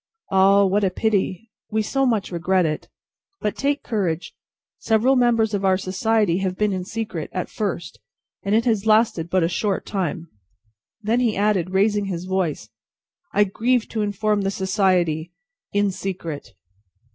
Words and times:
"Ah, 0.31 0.65
what 0.65 0.83
a 0.83 0.89
pity! 0.89 1.51
We 1.69 1.83
so 1.83 2.07
much 2.07 2.31
regret 2.31 2.65
it! 2.65 2.89
But 3.39 3.55
take 3.55 3.83
courage; 3.83 4.33
several 4.79 5.15
members 5.15 5.53
of 5.53 5.63
our 5.63 5.77
society 5.77 6.39
have 6.39 6.57
been 6.57 6.73
in 6.73 6.83
secret, 6.85 7.29
at 7.33 7.51
first, 7.51 7.99
and 8.41 8.55
it 8.55 8.65
has 8.65 8.87
lasted 8.87 9.29
but 9.29 9.43
a 9.43 9.47
short 9.47 9.85
time." 9.85 10.27
Then 11.03 11.19
he 11.19 11.37
added, 11.37 11.69
raising 11.75 12.05
his 12.05 12.25
voice, 12.25 12.67
"I 13.31 13.43
grieve 13.43 13.87
to 13.89 14.01
inform 14.01 14.41
the 14.41 14.49
society 14.49 15.33
in 15.71 15.91
secret." 15.91 16.55